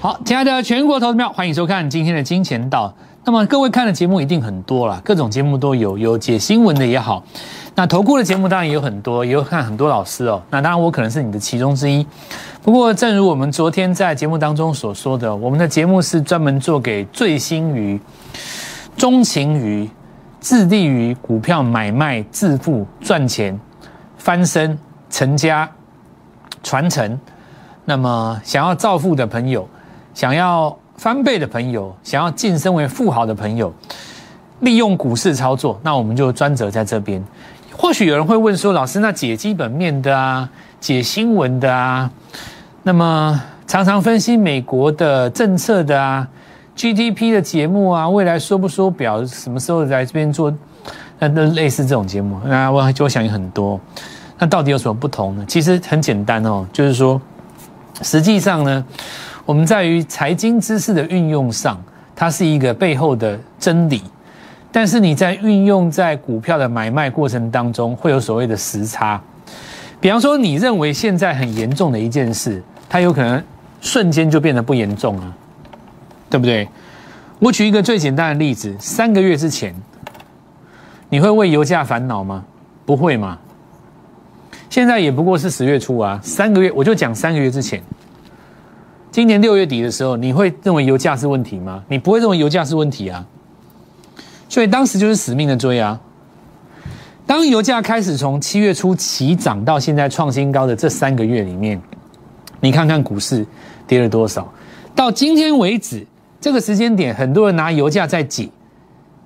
[0.00, 2.94] 好，亲爱的全国投资票，欢迎收看今天的金钱道。
[3.24, 7.20] 那么各位看的节目一定很多了，各种节目都有，有解新闻的也好，
[7.74, 10.40] 那投顾的节目当然也有很多，也有看很多老师哦。
[10.50, 12.06] 那当然我可能是你的其中之一。
[12.62, 18.00] 不过正如我们昨天在节目当中所说的，我们的节目是专门做给醉心于、
[18.96, 19.90] 钟情于、
[20.40, 23.58] 致力于股票买卖、致富、赚钱、
[24.16, 24.78] 翻身、
[25.10, 25.68] 成家、
[26.62, 27.18] 传承，
[27.84, 29.68] 那么想要造富的朋友。
[30.18, 33.72] 想要翻倍的朋友，想要晋升为富豪的朋友，
[34.62, 37.24] 利用股市操作，那我们就专责在这边。
[37.70, 40.50] 或许有人会问说：“老师，那解基本面的啊，
[40.80, 42.10] 解新闻的啊，
[42.82, 46.26] 那么常常分析美国的政策的啊
[46.74, 50.52] ，GDP 的节目啊，未来说不说表，什么时候来这边做？
[51.20, 53.78] 那那类似这种节目，那我就想有很多。
[54.36, 55.44] 那到底有什么不同呢？
[55.46, 57.22] 其实很简单哦，就是说，
[58.02, 58.84] 实际上呢。
[59.48, 61.82] 我们在于财经知识的运用上，
[62.14, 64.02] 它是一个背后的真理，
[64.70, 69.18] 但是你在运用在股票的买卖过程当中，会有所谓的时差。
[70.02, 73.42] 比方说，你认为现在很严重的一件事，它有可能
[73.80, 75.34] 瞬间就变得不严重了，
[76.28, 76.68] 对不对？
[77.38, 79.74] 我举一个最简单的例子：三个月之前，
[81.08, 82.44] 你会为油价烦恼吗？
[82.84, 83.38] 不会吗？
[84.68, 87.82] 现在也不过是十月初啊，三个月我就讲三个月之前。
[89.18, 91.82] 今年六月底的时候，你会认为油价是问题吗？
[91.88, 93.26] 你不会认为油价是问题啊。
[94.48, 96.00] 所以当时就是死命的追啊。
[97.26, 101.82] 当油价开始从七月初起涨到现在创新高的这三个月里面，
[102.60, 103.44] 你看看股市
[103.88, 104.52] 跌了多少？
[104.94, 106.06] 到今天为止，
[106.40, 108.48] 这个时间点，很多人拿油价在解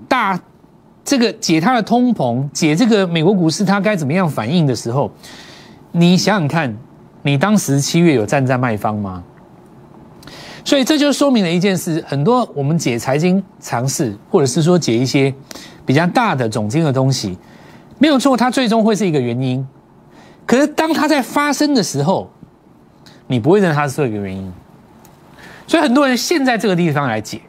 [0.08, 0.40] 大
[1.04, 5.12] 这个解它的通膨，解这个美国股市它该怎么样反应的时候，
[5.90, 6.74] 你想想看，
[7.20, 9.22] 你当时七月有站在卖方吗？
[10.64, 15.34] 所以这就说明了一件事：很多我们解财经常识，或者是说解一些
[15.84, 17.36] 比较大的总经的东西，
[17.98, 19.66] 没有错，它最终会是一个原因。
[20.46, 22.30] 可是当它在发生的时候，
[23.26, 24.52] 你不会认为它是这个原因。
[25.66, 27.40] 所以很多人现在这个地方来解，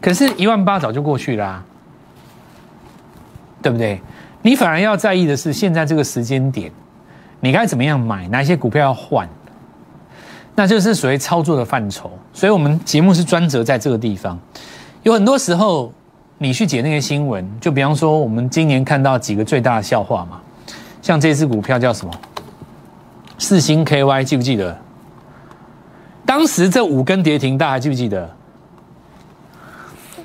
[0.00, 1.64] 可是一万八早就过去啦，
[3.62, 4.00] 对不对？
[4.42, 6.70] 你反而要在意的是现在这个时间点，
[7.40, 9.28] 你该怎么样买，哪些股票要换。
[10.54, 14.38] 那就是属于操作的范畴，所以我们节目是专责在这个地方。
[15.02, 15.92] 有很多时候，
[16.38, 20.40] 你去解那些新闻，就比方说，我们今年看到几个最大的笑话嘛，
[21.02, 22.12] 像这支股票叫什么？
[23.36, 24.78] 四星 KY，记不记得？
[26.24, 28.30] 当时这五根跌停，大家记不记得？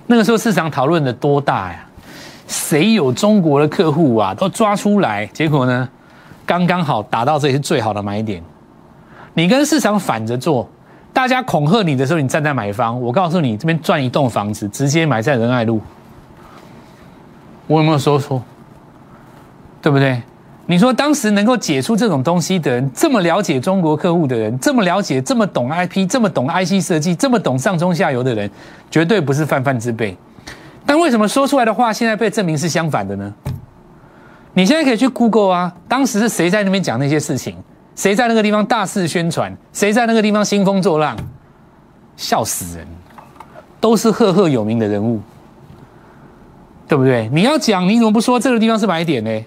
[0.05, 1.85] 那个时候市场讨论的多大呀？
[2.47, 4.33] 谁有中国的客户啊？
[4.33, 5.89] 都抓出来，结果呢，
[6.45, 8.43] 刚刚好打到这里是最好的买点。
[9.39, 10.67] 你跟市场反着做，
[11.13, 13.01] 大家恐吓你的时候，你站在买方。
[13.01, 15.79] 我告诉你，这边赚一栋房子，直接买在仁爱路。
[17.65, 18.43] 我有没有说错？
[19.81, 20.21] 对不对？
[20.65, 28.51] 你说当时能够解出这种东西的人，这么了解中国客户的人，这么了解、这么懂 IP、这么懂 IC 设计、这么懂上中下游的人，
[28.91, 30.17] 绝对不是泛泛之辈。
[30.85, 33.33] 但为什么说出来的话，现在被证明是相反的呢？
[34.53, 37.55] 你现在可以去 Google 啊，当时是谁在那边讲那些事情？
[37.99, 39.53] 谁在那个地方大肆宣传？
[39.73, 41.17] 谁在那个地方兴风作浪？
[42.15, 42.87] 笑死人！
[43.81, 45.19] 都是赫赫有名的人物，
[46.87, 47.29] 对不对？
[47.33, 49.45] 你要讲，你怎么不说这个地方是买点呢？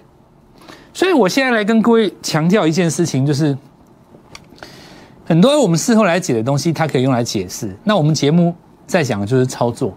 [0.93, 3.57] 所以我现在来跟各位强调一件事情，就是
[5.25, 7.75] 很多我们事后来解的东西，它可以用来解释。
[7.83, 8.53] 那我们节目
[8.85, 9.91] 在讲的就是操作。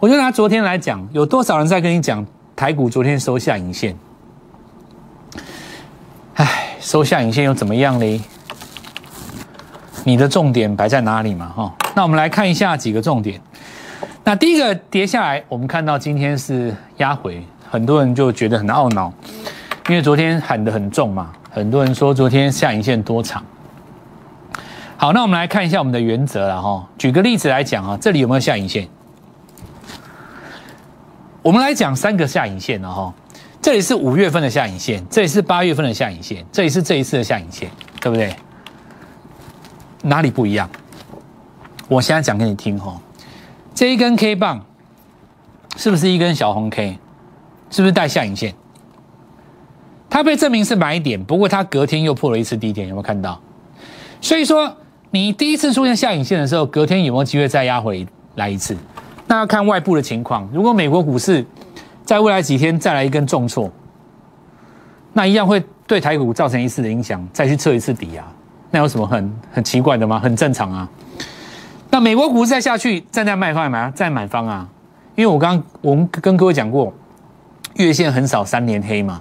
[0.00, 3.96] 我就拿昨天来讲，有多少人在跟你讲台股昨天收下影线？
[6.80, 8.20] 收下影线又怎么样嘞？
[10.04, 11.52] 你的重点摆在哪里嘛？
[11.54, 13.38] 哈，那我们来看一下几个重点。
[14.24, 19.12] 那第一个跌下来，我们看到今天是压回，很多人就觉得很懊恼，
[19.88, 23.44] 因为昨天喊得很重嘛，很多人说昨天下影线多长。
[24.96, 26.88] 好，那我们来看一下我们的原则了哈。
[26.96, 28.88] 举个例子来讲啊，这里有没有下影线？
[31.42, 33.12] 我们来讲三个下影线了哈。
[33.62, 37.70] 这里是五月份的下影线，这里是八月份的下影线，这里是这一次的下影线，
[38.00, 38.34] 对不对？
[40.02, 40.68] 哪里不一样？
[41.86, 42.98] 我现在讲给你听哈。
[43.74, 44.64] 这一根 K 棒
[45.76, 46.98] 是不是一根小红 K？
[47.68, 48.54] 是不是带下影线？
[50.08, 53.38] 它被证明是买点，不过它隔天又破了一次低点，有没有看到？
[54.22, 54.74] 所以说，
[55.10, 58.06] 你第一次出现下影线的时候，隔天有没有机会再压回
[58.36, 58.74] 来一次？
[59.26, 60.48] 那要看外部的情况。
[60.50, 61.44] 如果美国股市，
[62.04, 63.70] 在未来几天再来一根重挫，
[65.12, 68.26] 那一样会对台股造成一次的影响，再去测一次底啊，
[68.70, 70.18] 那有什么很很奇怪的吗？
[70.18, 70.88] 很正常啊。
[71.90, 74.68] 那美国股市再下去，站在卖方买，在买方啊，
[75.16, 76.92] 因为我刚我们跟各位讲过，
[77.74, 79.20] 月线很少三连黑嘛，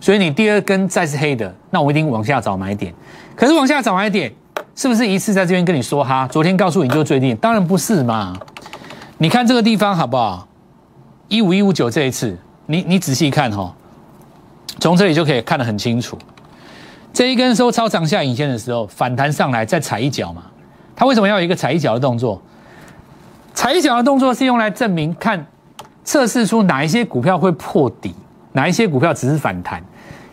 [0.00, 2.92] 所以你第二根再是黑的，那我一定往下找买点。
[3.36, 4.32] 可是往下找买点，
[4.74, 6.26] 是不是一次在这边跟你说哈？
[6.28, 8.36] 昨天告诉你就最低，当然不是嘛。
[9.18, 10.48] 你看这个地方好不好？
[11.30, 12.36] 一五一五九这一次，
[12.66, 13.72] 你你仔细看哈，
[14.80, 16.18] 从这里就可以看得很清楚。
[17.12, 20.42] 这一根收超长下影线的时候，反弹上来再踩一脚嘛。
[20.96, 22.42] 它为什么要有一个踩一脚的动作？
[23.54, 25.46] 踩一脚的动作是用来证明看
[26.02, 28.12] 测试出哪一些股票会破底，
[28.52, 29.80] 哪一些股票只是反弹。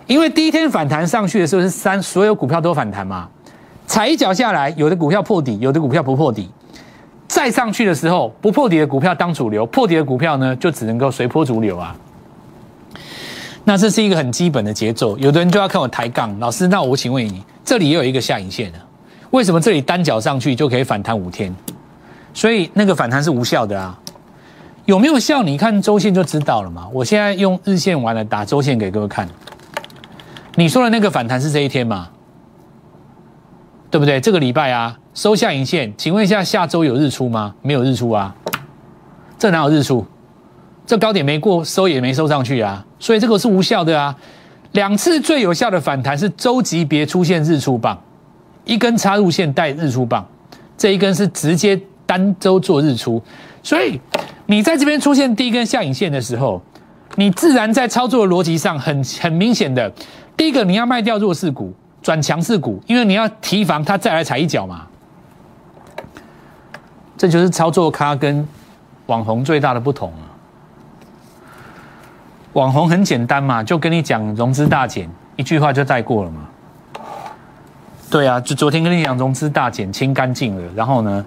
[0.07, 3.29] 因为第一天反弹上去的时候是三，所有股票都反弹嘛。
[3.85, 6.49] 踩一脚下来，有的股票破底，有的股票不破底。
[7.27, 11.95] 再上去的时候，不破底的股票当主流，破底的股票呢，就只能够随波逐流啊。
[13.65, 15.17] 那这是一个很基本的节奏。
[15.17, 18.79] 有的人就要看我抬杠，老师，那我请问你，这里也有一个下影线的，
[19.31, 21.53] 为什么这里单脚上去就可以反弹五天？
[22.33, 23.99] 所以那个反弹是无效的啊。
[24.85, 25.43] 有没有效？
[25.43, 26.87] 你看周线就知道了嘛。
[26.93, 29.27] 我现在用日线完了打周线给各位看。
[30.55, 32.07] 你说的那个反弹是这一天嘛？
[33.91, 34.21] 对不对？
[34.21, 34.97] 这个礼拜啊。
[35.17, 37.55] 收下影线，请问一下，下周有日出吗？
[37.63, 38.35] 没有日出啊，
[39.39, 40.05] 这哪有日出？
[40.85, 44.15] 这高点没过，收也没收上去啊，所以这个是无效的啊。
[44.73, 47.99] 两次最有效的反弹是周级别出现日出棒，
[48.63, 50.23] 一根插入线带日出棒，
[50.77, 53.19] 这一根是直接单周做日出，
[53.63, 53.99] 所以
[54.45, 56.61] 你在这边出现第一根下影线的时候，
[57.15, 59.91] 你自然在操作的逻辑上很很明显的，
[60.37, 61.73] 第一个你要卖掉弱势股，
[62.03, 64.85] 转强势股，因为你要提防它再来踩一脚嘛。
[67.17, 68.47] 这就是操作咖跟
[69.07, 70.29] 网红最大的不同啊！
[72.53, 76.41] 网红很简单嘛，就跟你讲融资大减，一句话就带过了嘛。
[78.09, 81.25] 对啊，就昨天跟你讲融资大减清干净了，然后呢，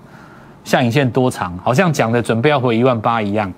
[0.65, 3.53] 下影线多长，好像讲的准备要回一万八一样，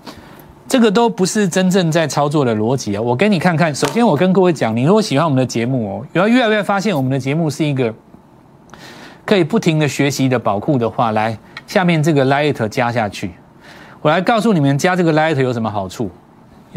[0.67, 3.01] 这个都不是真正在操作的逻辑啊！
[3.01, 7.95] 我给你看看，首先我跟各位讲，你如果喜欢我们的节目哦，要越来越发现我们的节目是一个
[9.25, 11.37] 可以不停的学习的宝库的话，来。
[11.73, 13.31] 下面这个 light 加下去，
[14.03, 16.11] 我来告诉你们加这个 light 有什么好处。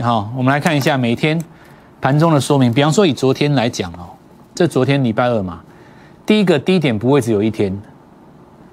[0.01, 1.37] 好，我们来看一下每天
[1.99, 2.73] 盘中的说明。
[2.73, 4.15] 比方说以昨天来讲哦，
[4.53, 5.61] 这昨天礼拜二嘛，
[6.25, 7.77] 第一个低点不会只有一天，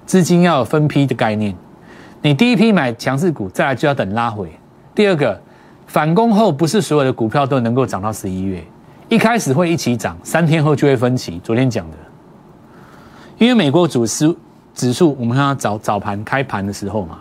[0.05, 1.53] 资金要有分批的概念。
[2.21, 4.49] 你第一批买强势股，再来就要等拉回。
[4.95, 5.37] 第二个
[5.87, 8.63] 反攻后，不是所有的股票都能够涨到十一月，
[9.09, 11.41] 一开始会一起涨，三天后就会分歧。
[11.43, 11.97] 昨天讲的，
[13.37, 14.33] 因为美国主司。
[14.73, 17.19] 指数，我们看早早盘开盘的时候嘛，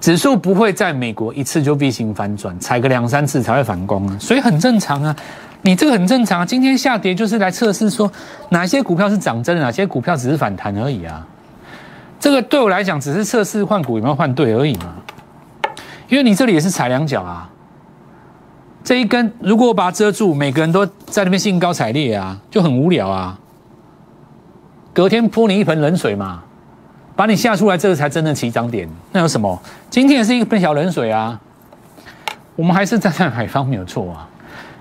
[0.00, 5.14] 指数不会在美国一次就 V 型反转，踩个两三次才会反攻啊，所以很正常啊。
[5.62, 6.46] 你这个很正常啊。
[6.46, 8.10] 今天下跌就是来测试说
[8.48, 11.26] 哪些股票是涨真的，哪些股票只是反弹而已啊。
[12.18, 14.94] 这个对我来讲只是测试换股有没有换对而已嘛。
[16.08, 17.48] 因为你这里也是踩两脚啊，
[18.82, 23.38] 这一根如果我把它遮住，每个人都在那边兴高采烈啊，就很无聊啊。
[24.92, 26.42] 隔天泼你一盆冷水嘛，
[27.14, 28.88] 把你吓出来，这个才真的起涨点。
[29.12, 29.60] 那有什么？
[29.88, 31.40] 今天也是一盆小冷水啊。
[32.56, 34.28] 我们还是站在海方没有错啊，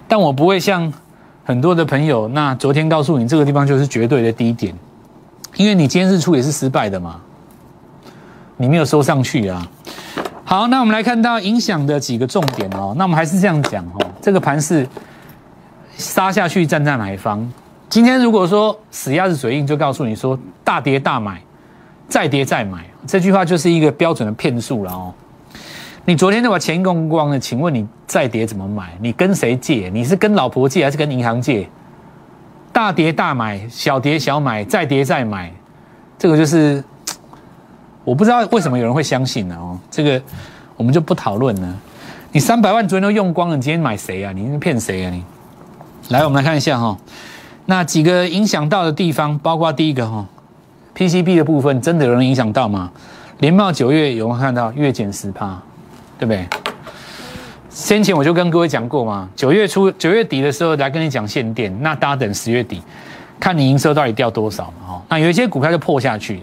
[0.07, 0.91] 但我不会像
[1.45, 4.75] 很多的朋友，那昨天告诉你这个地方就是绝对的低点，
[5.55, 7.21] 因为你今天日出也是失败的嘛，
[8.57, 9.65] 你没有收上去啊。
[10.43, 12.93] 好，那我们来看到影响的几个重点哦。
[12.97, 14.85] 那我们还是这样讲哦，这个盘是
[15.95, 17.49] 杀下去站在买方。
[17.89, 21.41] 今天如果说死鸭子嘴硬，就告诉你说大跌大买，
[22.07, 25.11] 再跌再买，这句话就是一个标准的骗术了哦。
[26.05, 28.95] 你昨天就把钱用光了，请问你再跌怎么买？
[29.01, 29.89] 你跟谁借？
[29.91, 31.67] 你是跟老婆借还是跟银行借？
[32.71, 35.51] 大跌大买，小跌小买，再跌再买，
[36.19, 36.83] 这个就是
[38.05, 39.79] 我不知道为什么有人会相信呢哦。
[39.89, 40.21] 这个
[40.77, 41.75] 我们就不讨论了。
[42.31, 44.31] 你三百万昨天都用光了，你今天买谁啊？
[44.31, 45.09] 你骗谁啊？
[45.09, 45.23] 你
[46.09, 46.95] 来，我们来看一下哈。
[47.69, 50.25] 那几个影响到的地方，包括第一个哈
[50.95, 52.91] ，PCB 的部分，真的有人影响到吗？
[53.37, 55.61] 联茂九月有没有看到月减十趴，
[56.17, 56.47] 对不对？
[57.69, 62.81] 先前我就跟各位讲过嘛，九月初、九月底的时候来跟你讲限电，那大家等十月底，
[63.39, 65.01] 看你营收到底掉多少嘛，哈。
[65.07, 66.41] 那有一些股票就破下去了，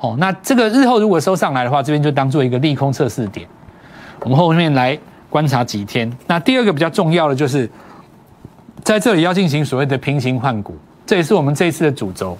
[0.00, 3.46] 哦，那这个日后如果收上来的话，这边就当做一个利空测试点，
[4.20, 4.98] 我们后面来
[5.28, 6.10] 观察几天。
[6.26, 7.70] 那第二个比较重要的就是。
[8.88, 12.38] 在这里要进行所谓的平行换股，这也是我们这一次的主轴。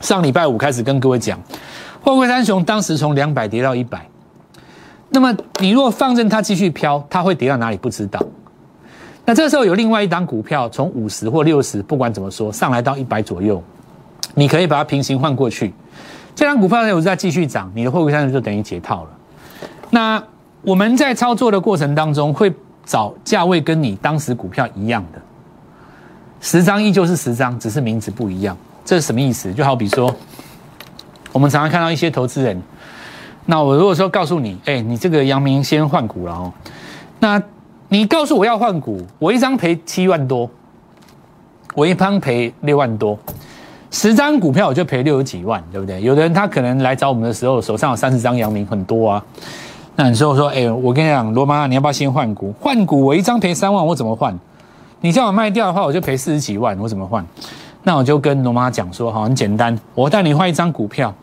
[0.00, 1.38] 上礼拜五开始跟各位讲，
[2.00, 4.08] 货柜三雄当时从两百跌到一百，
[5.10, 8.18] 那么你如果放任它继续飘，它会跌到哪里不知道。
[9.26, 13.62] 那这时候有另外一档股票从五十或六十，不管怎么说上来到一百左右，
[14.34, 15.74] 你可以把它平行换过去。
[16.34, 19.10] 这张股票有再继续涨，你的货柜三雄就等于解套了。
[19.90, 20.24] 那
[20.62, 22.50] 我们在操作的过程当中，会
[22.86, 25.20] 找价位跟你当时股票一样的，
[26.40, 28.56] 十张依旧是十张，只是名字不一样。
[28.84, 29.52] 这是什么意思？
[29.52, 30.14] 就好比说，
[31.32, 32.62] 我们常常看到一些投资人，
[33.46, 36.52] 那我如果说告诉你，哎，你这个阳明先换股了哦，
[37.18, 37.42] 那
[37.88, 40.48] 你告诉我要换股，我一张赔七万多，
[41.74, 43.18] 我一张赔六万多，
[43.90, 46.00] 十张股票我就赔六十几万，对不对？
[46.02, 49.24] 有的人他可能来找我们的时候，手上有三十张阳明，很多啊。
[49.96, 52.52] 那你说说，哎，我跟你讲，罗妈，你要不要先换股？
[52.60, 54.38] 换股我一张赔三万，我怎么换？
[55.00, 57.24] 你叫我卖掉的话，我就赔四十几万，我怎么换？
[57.82, 61.14] 那我就跟罗妈讲说，好，很简单，我带你换一张股票。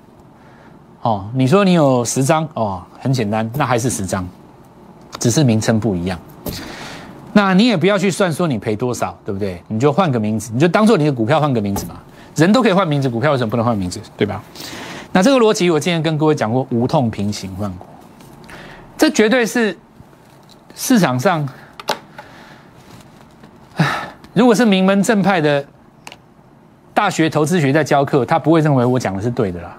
[1.01, 4.25] 哦，你说你有十张，哦，很简单，那还是十张，
[5.20, 6.18] 只是名称不一样。
[7.34, 9.62] 那你也不要去算说你赔多少，对不对？
[9.68, 11.96] 你就换个名字，你就当做你的股票换个名字嘛。
[12.36, 14.00] 人都可以换名字，股票为什么不能换名字？
[14.15, 14.42] 对吧？
[15.12, 17.86] 那这个逻辑我今天跟各位讲过，无痛平行换股。
[18.98, 19.77] 这绝对是
[20.74, 21.48] 市场上，
[24.33, 25.63] 如果是名门正派的
[26.93, 29.77] 大学投资学在教课，他不会认为我讲的是对的啦。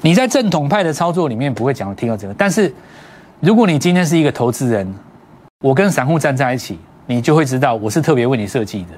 [0.00, 2.72] 你在正统派的操作里面不会讲听到这个，但是
[3.40, 4.92] 如果你今天是一个投资人，
[5.60, 8.90] 我跟散户站在一起，你就会知道我是特别为你设计的，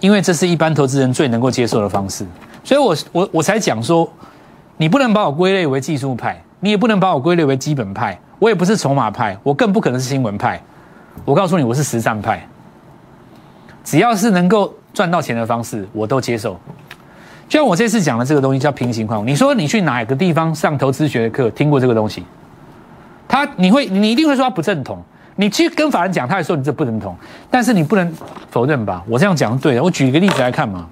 [0.00, 2.26] 因为这是一般投资人最能够接受的方式，
[2.64, 4.10] 所以我我我才讲说，
[4.76, 6.42] 你不能把我归类为技术派。
[6.62, 10.60] 你也不能把我归类为基本派，我也不是筹码派，我更不可能是新闻派。
[11.24, 12.46] 我告诉你，我是实战派。
[13.84, 16.58] 只要是能够赚到钱的方式，我都接受。
[17.48, 19.26] 就像我这次讲的这个东西叫平行况。
[19.26, 22.24] 你说你去哪个地方上投资学的课，听过这个东西？
[23.26, 25.02] 他你会你一定会说他不正统。
[25.36, 27.16] 你去跟法人讲，他也说你这不正统。
[27.50, 28.12] 但是你不能
[28.50, 29.02] 否认吧？
[29.08, 29.82] 我这样讲对的。
[29.82, 30.86] 我举一个例子来看嘛。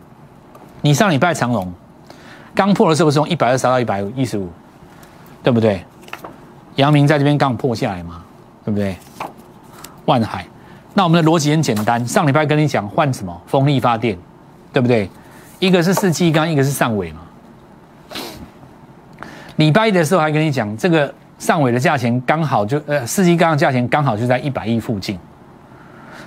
[0.80, 1.72] 你上礼拜长龙
[2.54, 4.48] 刚破的时候，是从一百二杀到一百一十五。
[5.40, 5.82] 对不对？
[6.74, 8.22] 阳明在这边刚破下来嘛，
[8.64, 8.96] 对不对？
[10.04, 10.44] 万海，
[10.98, 12.04] 那我们的逻辑很简单。
[12.04, 13.40] 上礼拜跟你讲换什么？
[13.46, 14.18] 风力发电，
[14.72, 15.08] 对不对？
[15.60, 17.20] 一个是四季钢，一个是上尾嘛。
[19.54, 25.16] 礼拜一的时候还跟你讲，这个上尾的价钱刚好就呃四季钢的价钱刚好就在一百亿附近。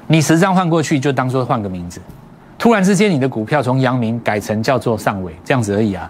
[0.07, 1.99] 你十张换过去就当做换个名字，
[2.57, 6.09] 突然之间你的股票从阳明改成叫做上尾，这样子而已啊。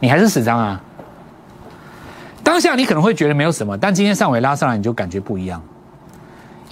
[0.00, 0.82] 你还是十张啊。
[2.42, 5.62] 当下你可能会觉得没有什么，但今天上尾拉上来，你就感觉不一样，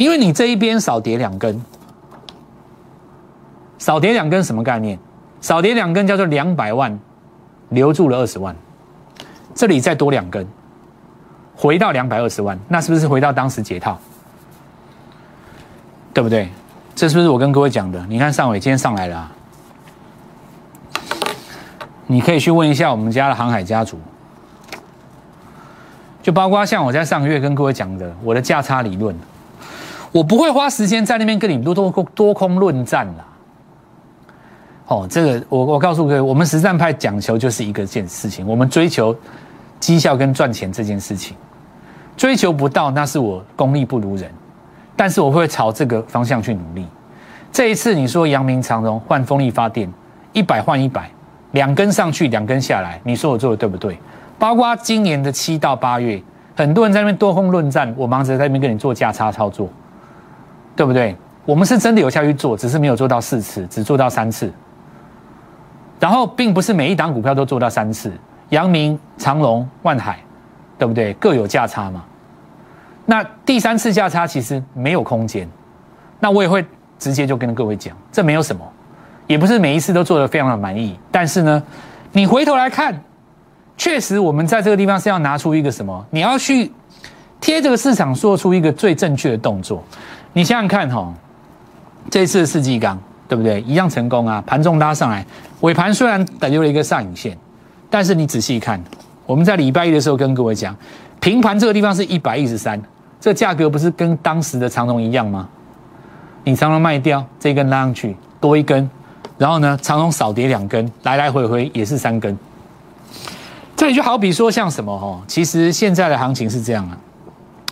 [0.02, 1.64] 因为你这一边少跌两根，
[3.78, 4.99] 少跌两根什么概念？
[5.40, 6.99] 少跌两根叫做两百万
[7.68, 8.52] 留住了二十万，
[9.54, 10.44] 这里再多两根，
[11.54, 13.97] 回到两百二十万，那是不是回到当时解套？
[16.12, 16.49] 对不对？
[16.97, 18.04] 这是不是我跟各位讲的？
[18.09, 19.30] 你看上尾今天上来了，
[22.09, 24.00] 你可以去问一下我们家的航海家族。
[26.25, 29.16] 就包括像我在上个月跟各位讲的我的价差理论，
[30.12, 33.26] 我不会花时间在那边跟你多多多多空论战啦。
[34.87, 39.16] 哦，这个我我告诉各位，我们实战派讲求就是一个件事情，我们追求
[39.81, 41.35] 绩效跟赚钱这件事情，
[42.14, 44.31] 追求不到那是我功力不如人，
[44.95, 46.87] 但是我会朝这个方向去努力。
[47.50, 49.90] 这一次你说阳明长荣换风力发电，
[50.35, 51.11] 一百换一百，
[51.52, 53.97] 两根上去两根下来，你说我做的对不对？
[54.38, 56.23] 包括今年的七到八月，
[56.54, 59.69] 很多人在那边多空论战，我忙着在那边跟你做价差操作，
[60.75, 61.17] 对不对？
[61.45, 64.52] 我们是真的有下去做，只是没有做到四次，只做到三次。
[65.99, 68.12] 然后并不是每一档股票都做到三次，
[68.50, 70.19] 阳明、长隆、万海，
[70.79, 71.12] 对不对？
[71.14, 72.05] 各有价差嘛。
[73.07, 75.49] 那第三次价差其实没有空间，
[76.21, 76.64] 那我也会
[76.99, 78.64] 直接就跟各位讲，这没有什么，
[79.26, 80.99] 也不是每一次都做得非常的满意。
[81.11, 81.62] 但是呢，
[82.12, 83.00] 你回头来看。
[83.75, 86.07] 确实，我们在这个地方是要拿出一个什么？
[86.11, 86.71] 你要去
[87.41, 89.83] 贴这个市场，做出一个最正确的动作。
[90.33, 91.12] 你想想看，哈，
[92.11, 92.99] 这次的四季钢
[93.29, 93.61] 对不对？
[93.62, 94.43] 一样成功啊！
[94.47, 95.25] 盘中拉上来，
[95.61, 97.37] 尾盘虽然等留了一个上影线，
[97.89, 98.83] 但是你仔细看，
[99.27, 100.77] 我们在礼拜一的时候跟各位讲，
[101.21, 102.81] 平盘这个地方是一百一十三，
[103.21, 105.49] 这价格不是跟当时的长龙一样吗？
[106.45, 108.91] 你长龙卖掉，这根拉上去多一根，
[109.39, 112.37] 然后呢，长龙少跌两根，来来回回也是三根。
[113.77, 116.99] 这里就好比说像什么哈，其实现在的行情是这样啊。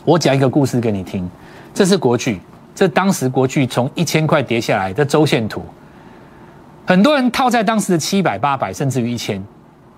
[0.04, 1.28] 我讲一个故事给你听，
[1.74, 2.40] 这是国巨，
[2.80, 5.62] 这当时国巨从一千块跌下来的周线图，
[6.86, 9.44] 很多人套在当时的七百、八百，甚至于一千，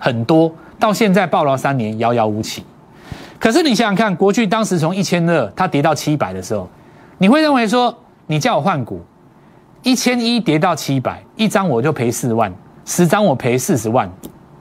[0.00, 2.64] 很多到现在暴了三年，遥遥无期。
[3.38, 6.68] 可是你想想看，国巨当时从一千二，它跌到七百的时候，
[7.18, 7.96] 你会认为说，
[8.26, 9.00] 你叫我换股，
[9.84, 12.52] 一千一跌到七百，一张我就赔四万，
[12.84, 14.10] 十张我赔四十万，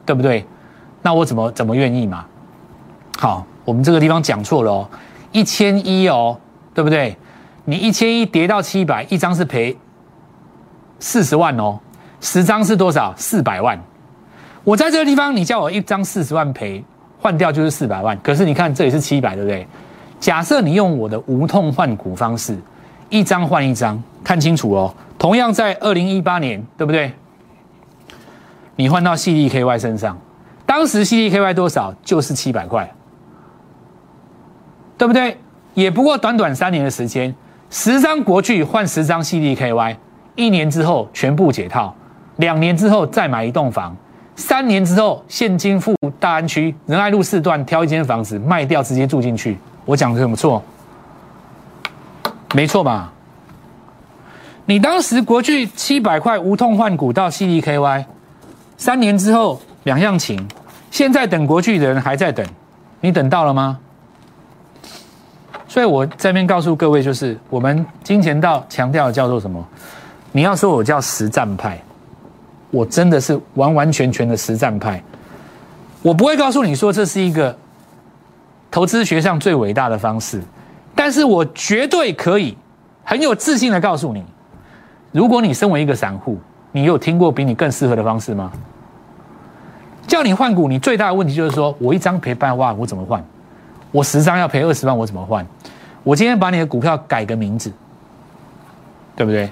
[0.05, 0.45] 对不对？
[1.01, 2.23] 那我怎么怎么愿意嘛？
[3.17, 4.89] 好，我们这个地方讲错了哦，
[5.31, 6.37] 一千一哦，
[6.75, 7.17] 对不对？
[7.65, 9.77] 你一千一跌到七百，一张是赔
[10.99, 11.79] 四十万哦，
[12.19, 13.13] 十张是多少？
[13.15, 13.79] 四百万。
[14.63, 16.83] 我在这个地方，你叫我一张四十万赔
[17.19, 19.67] 换掉就是四百万，可是你看这里是七百，对不对？
[20.19, 22.57] 假设你用我的无痛换股方式，
[23.09, 24.93] 一张换一张，看清楚哦。
[25.17, 27.11] 同样在二零一八年，对不对？
[28.75, 30.19] 你换到 CDKY 身上，
[30.65, 31.93] 当时 CDKY 多少？
[32.03, 32.91] 就是七百块，
[34.97, 35.37] 对不对？
[35.73, 37.33] 也不过短短三年的时间，
[37.73, 39.95] 十张国巨换十张 CDKY，
[40.35, 41.95] 一年之后全部解套，
[42.35, 43.95] 两年之后再买一栋房。
[44.35, 49.57] 三年之后，现金付大安区仁爱路四段挑一间房子卖掉，直接住进去。
[49.85, 50.61] 我讲的有错？
[52.53, 53.13] 没错吧？
[54.65, 58.03] 你当时国巨七百块无痛换股到 CDKY，
[58.75, 60.45] 三年之后两样情。
[60.89, 62.45] 现在等国巨的人还在等，
[62.99, 63.79] 你等到了吗？
[65.71, 69.65] 所以我这边告诉各位，就是我们金钱道强调的叫做什么？
[70.33, 71.81] 你要说我叫实战派。
[72.71, 75.01] 我真的是完完全全的实战派，
[76.01, 77.57] 我不会告诉你说这是一个
[78.69, 80.41] 投资学上最伟大的方式，
[80.93, 82.57] 但是我绝对可以
[83.05, 84.21] 很有自信的告诉你，
[85.13, 86.37] 如果你身为一个散户，
[86.73, 88.51] 你有听过比你更适合的方式吗？
[90.05, 93.23] 叫你换股，你最大的问题就是说我一张赔半万，我怎么换？
[93.91, 95.45] 我十张要赔二十万，我怎么换？
[96.03, 97.71] 我今天把你的股票改个名字，
[99.15, 99.49] 对不对？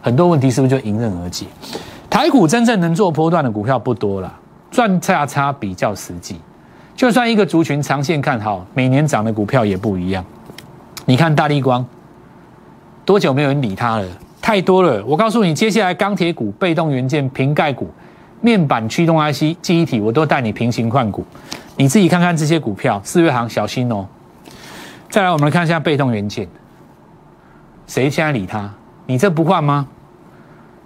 [0.00, 1.46] 很多问题是不是就迎刃而解？
[2.10, 4.32] 台股真正能做波段的股票不多了，
[4.70, 6.40] 赚价差比较实际。
[6.96, 10.24] 就算一个族群长线看好，每年涨的股票也不一样。
[11.06, 11.84] 你看大力光，
[13.04, 14.06] 多久没有人理它了？
[14.40, 15.04] 太多了。
[15.04, 17.90] 我告诉你，接下来钢铁股、被动元件、瓶盖股、
[18.40, 21.24] 面板驱动 IC、记忆体，我都带你平行换股。
[21.76, 24.06] 你自己看看这些股票，四月行小心哦。
[25.10, 26.48] 再来，我们来看一下被动元件，
[27.86, 28.70] 谁现在理它？
[29.06, 29.86] 你这不换吗？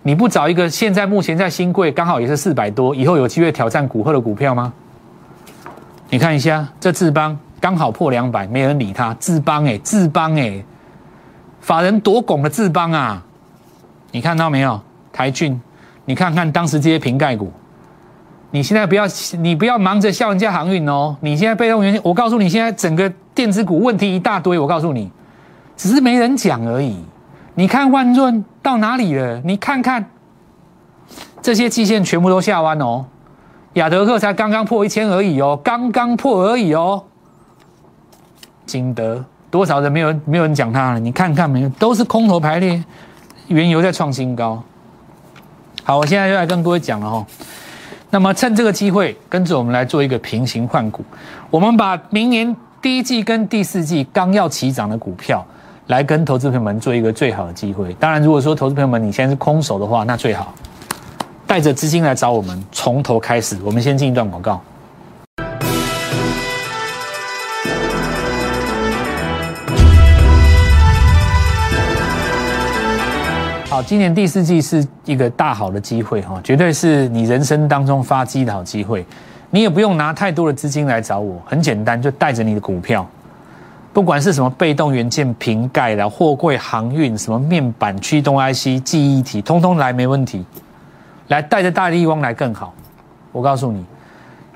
[0.03, 4.73] 你不找一个现在目前在新贵刚好也是四百多，以后有机会挑战股后的股票吗？
[6.09, 9.13] 你看一下这智邦刚好破两百，没人理他。
[9.21, 10.65] 智邦哎，智邦哎，
[11.61, 13.23] 法人多拱的智邦啊！
[14.11, 14.81] 你看到没有？
[15.13, 15.61] 台骏，
[16.07, 17.53] 你看看当时这些瓶盖股，
[18.51, 19.05] 你现在不要
[19.39, 21.17] 你不要忙着笑人家航运哦。
[21.21, 25.11] 你现在被动元件，我告诉你，现在整个电子股问题一大堆，我告诉你，
[25.77, 26.97] 只是没人讲而已。
[27.55, 29.41] 你看万润到哪里了？
[29.45, 30.09] 你看看
[31.43, 33.05] 这些季线全部都下弯哦，
[33.75, 37.05] 亚德克才刚刚破一千而已哦，刚刚破而已哦。
[38.65, 41.01] 金德多少人没有没有人讲它了？
[41.01, 42.83] 你看看没有，都是空头排列，
[43.49, 44.63] 原油在创新高。
[45.85, 47.27] 好，我现在就来跟各位讲了哈。
[48.11, 51.05] 那么趁这个机会，跟着我们来做一个平行换股，
[51.51, 55.47] 我们把明年第一季跟第四季刚要起涨的股票。
[55.89, 57.95] 来跟投资朋友们做一个最好的机会。
[57.95, 60.53] 当然，如果说投资朋友们你现在是空手的话，那最好
[61.47, 63.57] 带着资金来找我们，从头开始。
[63.65, 64.61] 我们先进一段广告。
[73.83, 79.05] 今年第四季是一个大好的机会哈，绝对是你人生当中发迹的好机会。
[79.51, 83.09] 你也不用拿太多的资金来找我，很简单，就带着你的股票。
[83.93, 90.45] 不管是什么被动元件、瓶盖的货柜航运，什么面板驱动 IC、记忆体，通通来没问题。
[91.29, 92.75] 来带着大力光来更好。
[93.33, 93.85] 我告诉你，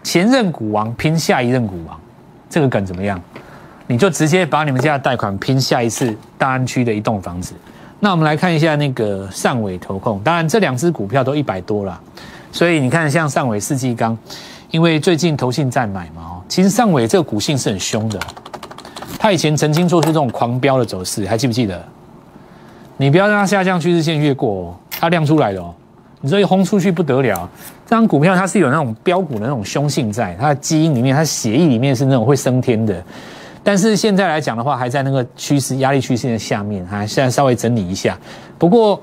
[0.02, 1.98] 前任股王拼下一任股王，
[2.48, 3.20] 这个梗怎么样？
[3.86, 7.54] 你就直接把你们家的贷款拼下一次大安区的一栋房子。
[8.04, 12.00] 那我们来看一下那个上尾投控，当然这两只股票都一百多了，
[12.50, 14.18] 所以你看像上尾世纪钢，
[14.72, 18.18] 因为最近投信在买嘛，哦，其实上尾这个股性是很凶的。
[19.20, 21.80] 它以前曾经做出这种狂飙的走势，还记不记得？
[22.96, 25.72] 你不要让它下降趋势线越过哦，它亮出来了哦。
[26.20, 27.48] 你这一轰出去不得了，
[27.86, 33.00] 这张股票它是有那种标股的那种凶性在，它的基因里面，它血液里面是那种会升天的。
[33.64, 38.18] 但是现在来讲的话，还在那个趋势压力趋势的下面，哈，现在稍微整理一下。
[38.58, 39.00] 不过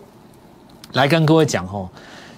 [0.94, 1.88] 来跟各位讲哦，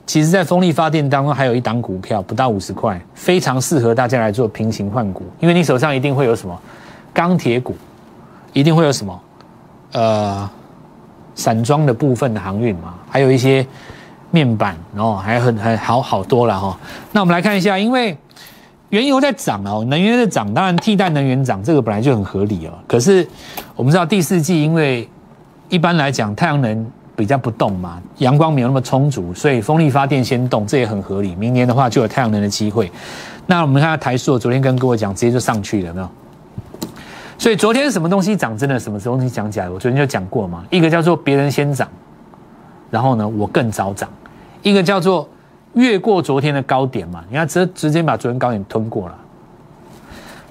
[0.06, 6.60] 其实，在风力发电当中，还有一档股票不到五十块，非常适合大家来做平行换股，因为你手上一定会有什么。
[7.14, 7.76] 钢铁股
[8.54, 9.22] 一定会有什么？
[9.94, 10.50] 呃，
[11.36, 13.66] 散装的部分的航运嘛，还有一些
[14.32, 16.78] 面板，然后还很还好好多了哈。
[17.12, 18.18] 那我们来看一下，因为
[18.92, 22.72] 原油在涨哦，能源在涨，当然替代能源涨，这个本来就很合理哦。
[22.88, 23.26] 可是
[23.76, 25.10] 我们知道第四季，因为
[25.70, 31.34] 一般来讲太阳能比较不动嘛，阳光没有那么充足，所以风力发电先动，这也很合理。
[31.36, 32.92] 明年的话就有太阳能的机会。
[33.48, 36.10] 那我们看下台塑，昨天跟各位讲，直接就上去了，有没有？
[37.38, 40.66] 所以昨天什么东西涨，真的什么东西讲起来，我昨天就讲过嘛。
[40.70, 41.88] 一个叫做别人先涨，
[42.90, 44.10] 然后呢我更早涨；
[44.62, 45.28] 一个叫做
[45.74, 47.24] 越过昨天的高点嘛。
[47.30, 49.16] 你看直直接把昨天高点吞过了。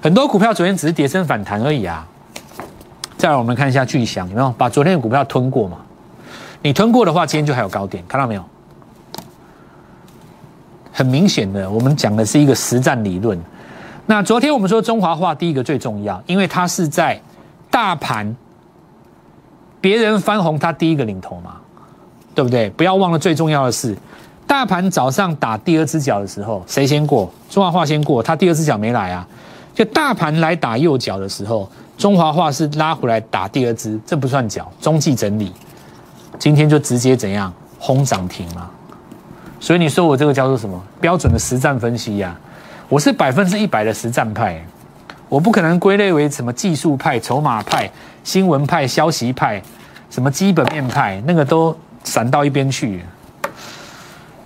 [0.01, 2.07] 很多股票昨天只是跌升反弹而已啊。
[3.17, 5.77] 再来我们看一下巨翔，有没有把昨天的股票吞过嘛？
[6.63, 8.43] 你吞过的话，今天就还有高点，看到没有？
[10.91, 13.39] 很明显的，我们讲的是一个实战理论。
[14.05, 17.19] 那昨天我们说中华化第一个最重要，因为它是在
[17.69, 18.35] 大盘
[19.79, 21.57] 别人翻红，它第一个领头嘛，
[22.35, 22.69] 对不对？
[22.71, 23.95] 不要忘了最重要的是，
[24.51, 27.31] 大盘早上打第二只脚的时候，谁先过？
[27.49, 29.25] 中华化先过，他第二只脚没来啊。
[29.73, 35.53] 就大盘来打右脚的时候，中华化是拉回来打第二只，这不算脚，中继整理。
[36.37, 38.69] 今天就直接怎样轰涨停嘛？
[39.61, 42.37] 所以你说我这个叫做什么标准的实战分析呀？
[42.89, 44.61] 我是百分之一百的实战派，
[45.29, 47.89] 我不可能归类为什么技术派、筹码派、
[48.25, 49.61] 新闻派、消息派、
[50.09, 53.01] 什么基本面派，那个都散到一边去。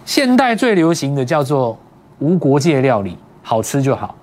[0.06, 1.78] 现代最流行的叫做
[2.20, 4.16] 无国界料理，好吃就好。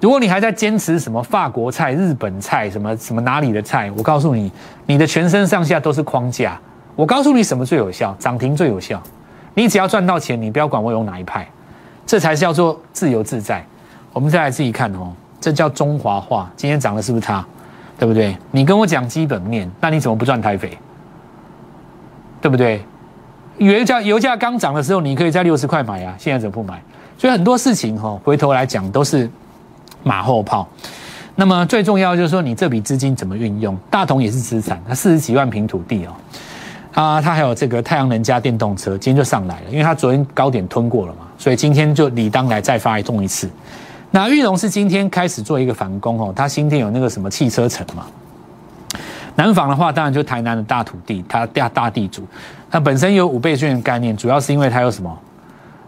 [0.00, 4.50] 如果你还在坚持什么法国菜、日本菜、什么什么哪里的菜，我告诉你，
[4.86, 6.58] 你的全身上下都是框架。
[6.96, 9.00] 我告诉你什么最有效，涨停最有效。
[9.54, 11.46] 你只要赚到钱，你不要管我用哪一派，
[12.06, 13.64] 这才是叫做自由自在。
[14.12, 16.50] 我们再来自己看哦，这叫中华化。
[16.56, 17.44] 今天涨的是不是它？
[17.98, 18.36] 对不对？
[18.52, 20.78] 你跟我讲基本面，那你怎么不赚台肥？
[22.40, 22.82] 对不对？
[23.58, 26.80] 油价油价刚涨的时候，你可以在六十块买啊，现在怎么不买？
[27.16, 29.28] 所以很多事情哈，回头来讲都是
[30.02, 30.68] 马后炮。
[31.34, 33.76] 那么最重要就是说，你这笔资金怎么运用？
[33.90, 36.12] 大同也是资产，它四十几万平土地哦。
[36.94, 43.48] 啊，它还有这个太阳能加电动车，今天就上来了，因为它昨天高点吞过了嘛，所以今天就理当来再发动一次。
[44.10, 48.06] 那玉龙是今天开始做一个反攻哦，它新店有那个什么汽车城嘛。
[49.38, 52.26] 南纺的话，当然就台南的大土地，它大大地主，
[52.68, 55.16] 它本身有五倍券的概念，主要是因为它有什么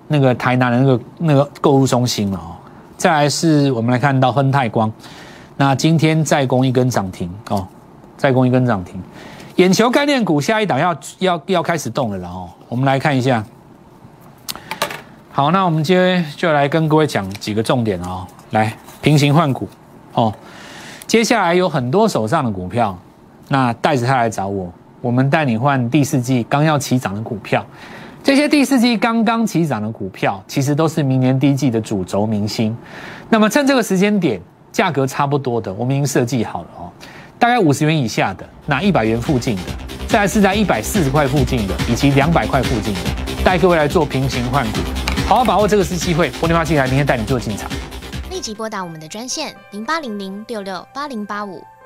[0.06, 2.54] 那个台南的那个那个购物中心了哦。
[2.96, 4.90] 再来是我们来看到亨泰光，
[5.56, 7.66] 那今天再攻一根涨停哦，
[8.16, 9.02] 再攻一根涨停。
[9.56, 13.44] 眼球概念股下一档要要要开始动了了哦，我们来看一下。
[15.32, 18.24] 好，那我们今天就来跟各位讲几个重点哦。
[18.50, 19.68] 来，平行换股
[20.14, 20.32] 哦。
[21.08, 22.96] 接下来有很多手上的股票，
[23.52, 27.66] 那带着他来找我，我们带你换第四季刚要起涨的股票。
[28.22, 32.76] 这些第四季刚刚起涨的股票，其实都是明年第一季的主轴明星。
[33.28, 36.92] 那么趁这个时间点，价格差不多的，我们已经设计好了哦。
[37.40, 39.62] 大概五十元以下的，那一百元附近的，
[40.06, 43.00] 再是在一百四十块附近的，以及两百块附近的，
[43.42, 44.78] 带各位来做平行换股，
[45.26, 46.30] 好好把握这个是机会。
[46.38, 47.68] 拨电话进来，明天带你做进场。
[48.30, 51.62] 立即拨打我们的专线零八零零六六八零八五